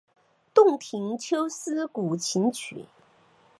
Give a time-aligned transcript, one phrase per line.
[0.51, 2.85] 洞庭秋思古琴曲。